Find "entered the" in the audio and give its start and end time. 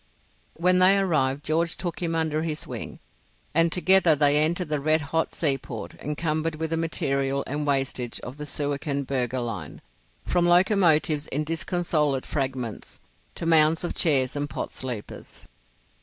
4.37-4.79